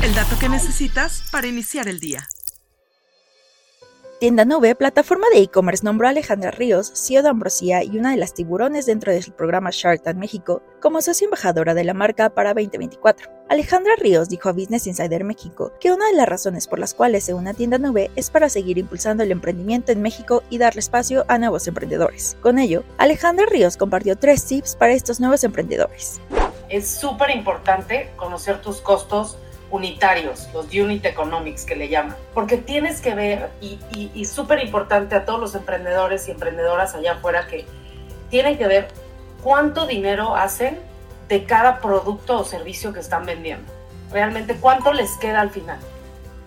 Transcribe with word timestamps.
El 0.00 0.14
dato 0.14 0.38
que 0.38 0.48
necesitas 0.48 1.24
para 1.32 1.48
iniciar 1.48 1.88
el 1.88 1.98
día. 1.98 2.28
Tienda 4.20 4.44
Nube, 4.44 4.76
plataforma 4.76 5.26
de 5.32 5.40
e-commerce, 5.40 5.84
nombró 5.84 6.06
a 6.06 6.10
Alejandra 6.10 6.52
Ríos, 6.52 6.92
CEO 6.94 7.24
de 7.24 7.28
Ambrosía 7.28 7.82
y 7.82 7.98
una 7.98 8.12
de 8.12 8.16
las 8.16 8.32
tiburones 8.32 8.86
dentro 8.86 9.12
del 9.12 9.32
programa 9.32 9.70
Shark 9.72 10.04
Tank 10.04 10.16
México, 10.16 10.62
como 10.80 11.02
socia 11.02 11.24
embajadora 11.24 11.74
de 11.74 11.82
la 11.82 11.94
marca 11.94 12.30
para 12.30 12.54
2024. 12.54 13.28
Alejandra 13.48 13.94
Ríos 13.98 14.28
dijo 14.28 14.50
a 14.50 14.52
Business 14.52 14.86
Insider 14.86 15.24
México 15.24 15.72
que 15.80 15.90
una 15.90 16.06
de 16.06 16.14
las 16.14 16.28
razones 16.28 16.68
por 16.68 16.78
las 16.78 16.94
cuales 16.94 17.24
se 17.24 17.34
une 17.34 17.50
a 17.50 17.54
Tienda 17.54 17.78
Nube 17.78 18.12
es 18.14 18.30
para 18.30 18.48
seguir 18.48 18.78
impulsando 18.78 19.24
el 19.24 19.32
emprendimiento 19.32 19.90
en 19.90 20.00
México 20.00 20.44
y 20.48 20.58
darle 20.58 20.78
espacio 20.78 21.24
a 21.26 21.38
nuevos 21.38 21.66
emprendedores. 21.66 22.36
Con 22.40 22.60
ello, 22.60 22.84
Alejandra 22.98 23.46
Ríos 23.46 23.76
compartió 23.76 24.16
tres 24.16 24.44
tips 24.44 24.76
para 24.76 24.92
estos 24.92 25.18
nuevos 25.18 25.42
emprendedores. 25.42 26.20
Es 26.68 26.88
súper 26.88 27.30
importante 27.30 28.12
conocer 28.16 28.60
tus 28.60 28.80
costos 28.80 29.38
unitarios, 29.70 30.48
los 30.54 30.66
unit 30.74 31.04
economics 31.04 31.64
que 31.64 31.76
le 31.76 31.88
llaman, 31.88 32.16
porque 32.34 32.56
tienes 32.56 33.00
que 33.00 33.14
ver, 33.14 33.50
y, 33.60 33.78
y, 34.14 34.24
súper 34.24 34.62
importante 34.62 35.14
a 35.14 35.24
todos 35.24 35.40
los 35.40 35.54
emprendedores 35.54 36.26
y 36.28 36.30
emprendedoras 36.30 36.94
allá 36.94 37.12
afuera, 37.12 37.46
que 37.46 37.66
tienen 38.30 38.56
que 38.56 38.66
ver 38.66 38.88
cuánto 39.42 39.86
dinero 39.86 40.34
hacen 40.36 40.78
de 41.28 41.44
cada 41.44 41.80
producto 41.80 42.40
o 42.40 42.44
servicio 42.44 42.92
que 42.92 43.00
están 43.00 43.26
vendiendo. 43.26 43.70
Realmente 44.10 44.56
cuánto 44.56 44.92
les 44.92 45.16
queda 45.18 45.42
al 45.42 45.50
final. 45.50 45.78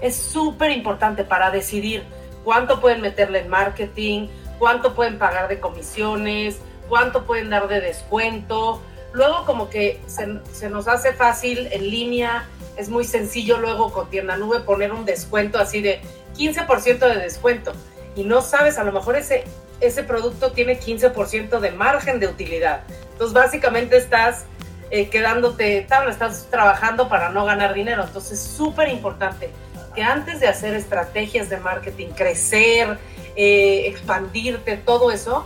Es 0.00 0.16
súper 0.16 0.70
importante 0.70 1.24
para 1.24 1.50
decidir 1.50 2.04
cuánto 2.44 2.80
pueden 2.80 3.00
meterle 3.00 3.40
en 3.40 3.48
marketing, 3.48 4.28
cuánto 4.60 4.94
pueden 4.94 5.18
pagar 5.18 5.48
de 5.48 5.58
comisiones, 5.58 6.60
cuánto 6.88 7.24
pueden 7.24 7.50
dar 7.50 7.66
de 7.66 7.80
descuento. 7.80 8.80
Luego 9.12 9.44
como 9.46 9.70
que 9.70 10.00
se, 10.06 10.40
se 10.52 10.68
nos 10.68 10.86
hace 10.88 11.12
fácil 11.12 11.68
en 11.70 11.90
línea 11.90 12.48
es 12.76 12.88
muy 12.88 13.04
sencillo 13.04 13.58
luego 13.58 13.92
con 13.92 14.08
Tienda 14.08 14.36
Nube 14.36 14.60
poner 14.60 14.92
un 14.92 15.04
descuento 15.04 15.58
así 15.58 15.82
de 15.82 16.00
15% 16.36 16.98
de 16.98 17.16
descuento 17.16 17.72
y 18.18 18.24
no 18.24 18.40
sabes, 18.40 18.78
a 18.78 18.84
lo 18.84 18.92
mejor 18.92 19.16
ese, 19.16 19.44
ese 19.80 20.02
producto 20.02 20.52
tiene 20.52 20.80
15% 20.80 21.60
de 21.60 21.70
margen 21.70 22.18
de 22.18 22.26
utilidad. 22.26 22.82
Entonces 23.12 23.32
básicamente 23.32 23.96
estás 23.96 24.44
eh, 24.90 25.08
quedándote 25.08 25.86
tabla, 25.88 26.10
estás 26.10 26.48
trabajando 26.50 27.08
para 27.08 27.30
no 27.30 27.44
ganar 27.44 27.74
dinero. 27.74 28.02
Entonces 28.04 28.32
es 28.32 28.40
súper 28.40 28.88
importante 28.88 29.50
que 29.94 30.02
antes 30.02 30.40
de 30.40 30.48
hacer 30.48 30.74
estrategias 30.74 31.48
de 31.48 31.58
marketing, 31.58 32.08
crecer, 32.08 32.98
eh, 33.36 33.84
expandirte, 33.86 34.76
todo 34.76 35.12
eso, 35.12 35.44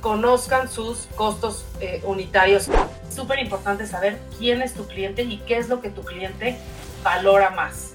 conozcan 0.00 0.70
sus 0.70 1.08
costos 1.14 1.64
eh, 1.80 2.02
unitarios. 2.04 2.68
Súper 3.10 3.38
importante 3.38 3.86
saber 3.86 4.18
quién 4.38 4.62
es 4.62 4.74
tu 4.74 4.86
cliente 4.86 5.22
y 5.22 5.38
qué 5.38 5.58
es 5.58 5.68
lo 5.68 5.80
que 5.80 5.90
tu 5.90 6.02
cliente 6.02 6.56
valora 7.02 7.50
más. 7.50 7.94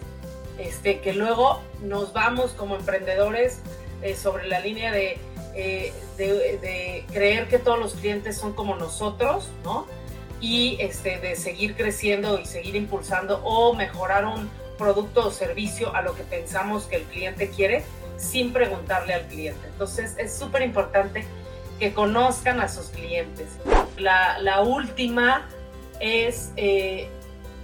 Este, 0.58 1.00
que 1.00 1.14
luego 1.14 1.62
nos 1.82 2.14
vamos 2.14 2.52
como 2.52 2.76
emprendedores 2.76 3.60
eh, 4.02 4.16
sobre 4.16 4.48
la 4.48 4.60
línea 4.60 4.92
de, 4.92 5.18
eh, 5.56 5.94
de, 6.18 6.26
de, 6.62 7.06
creer 7.12 7.48
que 7.48 7.60
todos 7.60 7.80
los 7.80 7.94
clientes 7.94 8.38
son 8.38 8.54
como 8.54 8.76
nosotros, 8.76 9.50
¿no? 9.64 9.88
Y 10.42 10.78
este, 10.80 11.20
de 11.20 11.36
seguir 11.36 11.76
creciendo 11.76 12.40
y 12.40 12.46
seguir 12.46 12.76
impulsando 12.76 13.42
o 13.44 13.73
mejorar 13.73 14.26
un 14.26 14.50
producto 14.78 15.28
o 15.28 15.32
servicio 15.32 15.94
a 15.94 16.02
lo 16.02 16.16
que 16.16 16.23
pensamos 16.23 16.86
que 16.86 16.98
el 16.98 17.04
cliente 17.04 17.50
quiere 17.50 17.84
sin 18.18 18.54
preguntarle 18.54 19.14
al 19.14 19.28
cliente. 19.28 19.68
Entonces 19.68 20.16
es 20.18 20.34
súper 20.34 20.62
importante 20.62 21.26
que 21.80 21.94
conozcan 21.94 22.60
a 22.60 22.68
sus 22.68 22.88
clientes. 22.88 23.48
La, 24.00 24.61
última 24.61 25.47
es 26.00 26.52
eh, 26.55 27.08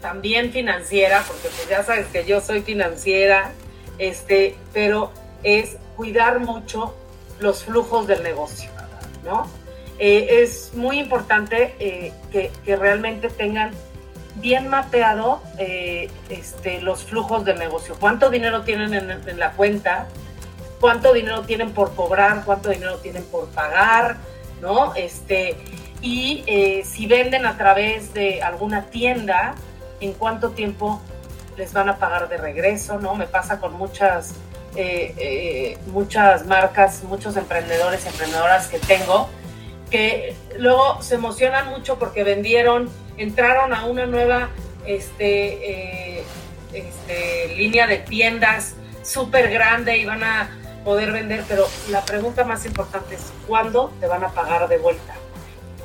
también 0.02 0.52
financiera, 0.52 1.24
porque 1.28 1.50
pues 1.50 1.70
ya 1.70 1.84
sabes 1.84 2.08
que 2.08 2.26
yo 2.26 2.42
soy 2.42 2.62
financiera, 2.62 3.52
este, 3.98 4.56
pero 4.74 5.12
es 5.44 5.78
cuidar 5.96 6.40
mucho 6.40 6.96
los 7.40 7.64
flujos 7.64 8.08
del 8.08 8.24
negocio, 8.24 8.70
¿no? 9.24 9.48
Eh, 9.98 10.42
es 10.42 10.74
muy 10.74 11.00
importante 11.00 11.76
eh, 11.80 12.12
que, 12.32 12.52
realmente 12.76 13.30
tengan 13.30 13.72
bien 14.36 14.68
mapeado 14.68 15.42
este, 16.30 16.82
los 16.82 17.06
flujos 17.06 17.46
del 17.46 17.58
negocio. 17.58 17.96
¿Cuánto 17.98 18.30
dinero 18.30 18.64
tienen 18.64 18.94
en, 18.94 19.12
en 19.12 19.40
la 19.40 19.54
cuenta? 19.54 20.08
cuánto 20.80 21.14
dinero 21.14 21.42
tienen 21.42 21.72
por 21.72 21.96
cobrar, 21.96 22.44
cuánto 22.46 22.70
dinero 22.70 22.98
tienen 22.98 23.24
por 23.24 23.48
pagar, 23.48 24.18
¿no? 24.62 24.94
Este, 24.96 25.56
y 26.02 26.44
eh, 26.48 26.84
si 26.86 27.08
venden 27.08 27.46
a 27.46 27.58
través 27.58 28.14
de 28.14 28.42
alguna 28.42 28.86
tienda, 28.86 29.56
en 30.00 30.14
cuánto 30.14 30.52
tiempo 30.52 31.02
les 31.58 31.74
van 31.74 31.90
a 31.90 31.98
pagar 31.98 32.30
de 32.30 32.38
regreso, 32.38 33.00
¿no? 33.00 33.16
Me 33.16 33.28
pasa 33.28 33.60
con 33.60 33.74
muchas, 33.74 34.34
eh, 34.76 35.14
eh, 35.18 35.78
muchas 35.88 36.46
marcas, 36.46 37.04
muchos 37.04 37.38
emprendedores 37.38 38.06
y 38.06 38.10
emprendedoras 38.10 38.68
que 38.68 38.80
tengo, 38.80 39.30
que 39.90 40.36
luego 40.58 41.02
se 41.02 41.16
emocionan 41.16 41.70
mucho 41.70 41.98
porque 41.98 42.24
vendieron, 42.24 42.90
entraron 43.18 43.74
a 43.74 43.86
una 43.86 44.06
nueva 44.06 44.50
este, 44.86 46.24
este, 46.74 47.56
línea 47.56 47.88
de 47.88 47.98
tiendas 47.98 48.76
súper 49.02 49.50
grande 49.50 49.98
y 49.98 50.06
van 50.06 50.24
a 50.24 50.50
poder 50.84 51.12
vender, 51.12 51.44
pero 51.48 51.68
la 51.90 52.06
pregunta 52.06 52.44
más 52.44 52.66
importante 52.66 53.16
es 53.16 53.32
¿cuándo 53.48 53.92
te 54.00 54.08
van 54.08 54.24
a 54.24 54.30
pagar 54.30 54.68
de 54.68 54.78
vuelta? 54.78 55.16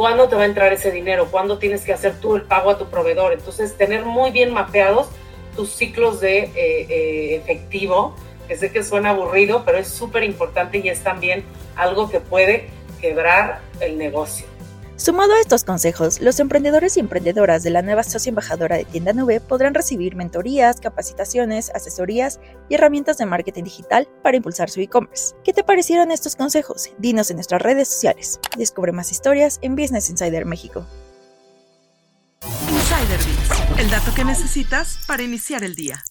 ¿Cuándo 0.01 0.31
te 0.31 0.35
va 0.35 0.45
a 0.45 0.47
entrar 0.47 0.73
ese 0.73 0.91
dinero? 0.91 1.29
¿Cuándo 1.31 1.59
tienes 1.59 1.85
que 1.85 1.93
hacer 1.93 2.15
tú 2.23 2.35
el 2.35 2.41
pago 2.41 2.71
a 2.71 2.79
tu 2.79 2.87
proveedor? 2.87 3.35
Entonces, 3.35 3.77
tener 3.77 4.07
muy 4.07 4.31
bien 4.31 4.51
mapeados 4.51 5.09
tus 5.55 5.75
ciclos 5.75 6.23
de 6.23 6.39
eh, 6.39 6.53
eh, 6.57 7.35
efectivo, 7.35 8.17
que 8.49 8.57
sé 8.57 8.73
que 8.73 8.83
suena 8.83 9.11
aburrido, 9.11 9.63
pero 9.67 9.77
es 9.77 9.89
súper 9.89 10.25
importante 10.25 10.79
y 10.79 10.89
es 10.89 11.01
también 11.01 11.45
algo 11.77 12.09
que 12.09 12.19
puede 12.19 12.71
quebrar 12.99 13.61
el 13.81 13.99
negocio. 13.99 14.47
Sumado 15.01 15.33
a 15.33 15.41
estos 15.41 15.65
consejos, 15.65 16.21
los 16.21 16.41
emprendedores 16.41 16.99
y 16.99 17.01
emprendedoras 17.01 17.63
de 17.63 17.71
la 17.71 17.81
nueva 17.81 18.03
socia 18.03 18.29
embajadora 18.29 18.77
de 18.77 18.85
Tienda 18.85 19.15
Nube 19.15 19.41
podrán 19.41 19.73
recibir 19.73 20.15
mentorías, 20.15 20.79
capacitaciones, 20.79 21.71
asesorías 21.75 22.39
y 22.69 22.75
herramientas 22.75 23.17
de 23.17 23.25
marketing 23.25 23.65
digital 23.65 24.07
para 24.23 24.37
impulsar 24.37 24.69
su 24.69 24.83
e-commerce. 24.83 25.35
¿Qué 25.43 25.55
te 25.55 25.65
parecieron 25.65 26.11
estos 26.11 26.37
consejos? 26.37 26.91
Dinos 26.99 27.31
en 27.31 27.39
nuestras 27.39 27.63
redes 27.63 27.89
sociales. 27.89 28.41
Descubre 28.59 28.93
más 28.93 29.11
historias 29.11 29.59
en 29.63 29.75
Business 29.75 30.11
Insider 30.11 30.45
México. 30.45 30.85
Insider 32.69 33.19
Bits, 33.21 33.81
el 33.81 33.89
dato 33.89 34.13
que 34.15 34.27
necesitas 34.27 34.99
para 35.07 35.23
iniciar 35.23 35.65
el 35.65 35.77
día. 35.77 36.05